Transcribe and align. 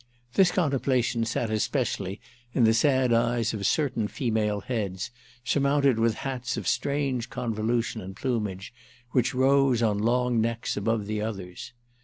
This 0.33 0.49
contemplation 0.49 1.25
sat 1.25 1.51
especially 1.51 2.19
in 2.55 2.63
the 2.63 2.73
sad 2.73 3.13
eyes 3.13 3.53
of 3.53 3.67
certain 3.67 4.07
female 4.07 4.61
heads, 4.61 5.11
surmounted 5.45 5.99
with 5.99 6.15
hats 6.25 6.57
of 6.57 6.67
strange 6.67 7.29
convolution 7.29 8.01
and 8.01 8.15
plumage, 8.15 8.73
which 9.11 9.35
rose 9.35 9.83
on 9.83 9.99
long 9.99 10.41
necks 10.41 10.75
above 10.75 11.05
the 11.05 11.21
others. 11.21 11.73